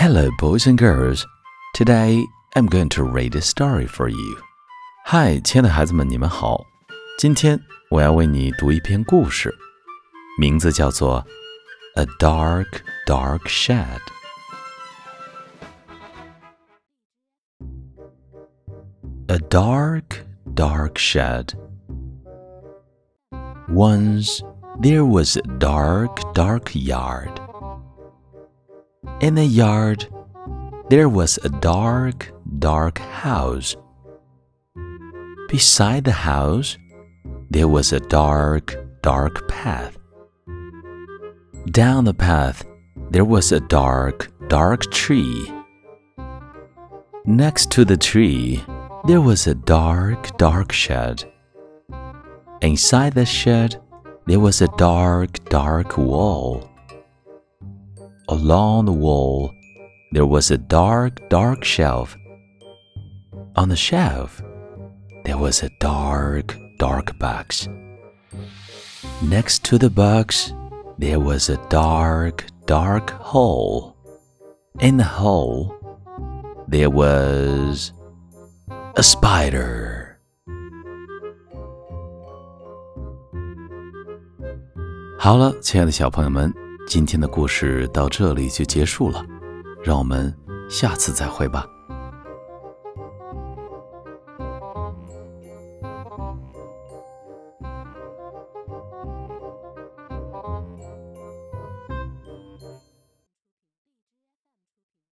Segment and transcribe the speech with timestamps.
[0.00, 1.26] Hello, boys and girls.
[1.74, 2.24] Today
[2.56, 4.38] I'm going to read a story for you.
[5.06, 6.62] 嗨，亲爱的孩子们，你们好。
[7.18, 7.60] 今天
[7.90, 9.54] 我要为你读一篇故事，
[10.38, 11.22] 名字叫做
[12.02, 13.84] 《A Dark Dark Shed》。
[19.26, 20.16] A dark,
[20.54, 21.52] dark shed.
[23.68, 24.40] Once
[24.80, 27.39] there was a dark, dark yard.
[29.20, 30.08] In the yard,
[30.88, 33.76] there was a dark, dark house.
[35.50, 36.78] Beside the house,
[37.50, 39.98] there was a dark, dark path.
[41.70, 42.64] Down the path,
[43.10, 45.52] there was a dark, dark tree.
[47.26, 48.64] Next to the tree,
[49.06, 51.24] there was a dark, dark shed.
[52.62, 53.82] Inside the shed,
[54.26, 56.69] there was a dark, dark wall
[58.30, 59.52] along the wall,
[60.12, 62.16] there was a dark, dark shelf.
[63.56, 64.40] On the shelf,
[65.24, 67.68] there was a dark, dark box.
[69.20, 70.52] Next to the box,
[70.98, 73.96] there was a dark, dark hole.
[74.78, 75.74] In the hole,
[76.68, 77.92] there was
[78.96, 79.42] a spider.
[79.82, 79.96] spider.
[85.18, 86.50] 好了，亲爱的小朋友们，
[86.90, 89.24] 今天的故事到这里就结束了，
[89.80, 90.36] 让我们
[90.68, 91.64] 下次再会吧。